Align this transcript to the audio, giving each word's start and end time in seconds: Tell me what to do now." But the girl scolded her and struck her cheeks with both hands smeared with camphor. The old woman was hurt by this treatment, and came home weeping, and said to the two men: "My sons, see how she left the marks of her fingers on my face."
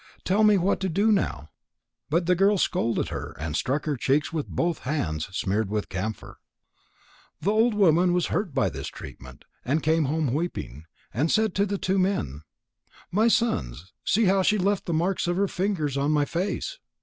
Tell 0.23 0.43
me 0.43 0.57
what 0.57 0.79
to 0.79 0.89
do 0.89 1.11
now." 1.11 1.49
But 2.09 2.25
the 2.25 2.33
girl 2.33 2.57
scolded 2.57 3.09
her 3.09 3.37
and 3.39 3.55
struck 3.55 3.85
her 3.85 3.95
cheeks 3.95 4.33
with 4.33 4.47
both 4.47 4.79
hands 4.79 5.27
smeared 5.27 5.69
with 5.69 5.89
camphor. 5.89 6.39
The 7.39 7.51
old 7.51 7.75
woman 7.75 8.11
was 8.11 8.25
hurt 8.33 8.51
by 8.51 8.71
this 8.71 8.87
treatment, 8.87 9.45
and 9.63 9.83
came 9.83 10.05
home 10.05 10.33
weeping, 10.33 10.85
and 11.13 11.29
said 11.31 11.53
to 11.53 11.67
the 11.67 11.77
two 11.77 11.99
men: 11.99 12.41
"My 13.11 13.27
sons, 13.27 13.93
see 14.03 14.25
how 14.25 14.41
she 14.41 14.57
left 14.57 14.87
the 14.87 14.93
marks 14.95 15.27
of 15.27 15.37
her 15.37 15.47
fingers 15.47 15.95
on 15.97 16.09
my 16.11 16.25
face." 16.25 16.79